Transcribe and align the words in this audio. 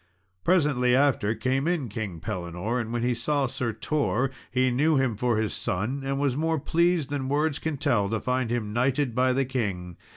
Presently 0.43 0.95
after 0.95 1.35
came 1.35 1.67
in 1.67 1.87
King 1.87 2.19
Pellinore, 2.19 2.79
and 2.81 2.91
when 2.91 3.03
he 3.03 3.13
saw 3.13 3.45
Sir 3.45 3.71
Tor 3.71 4.31
he 4.49 4.71
knew 4.71 4.95
him 4.97 5.15
for 5.15 5.37
his 5.37 5.53
son, 5.53 6.01
and 6.03 6.19
was 6.19 6.35
more 6.35 6.59
pleased 6.59 7.11
than 7.11 7.29
words 7.29 7.59
can 7.59 7.77
tell 7.77 8.09
to 8.09 8.19
find 8.19 8.49
him 8.49 8.73
knighted 8.73 9.13
by 9.13 9.31
the 9.31 9.45
king. 9.45 9.97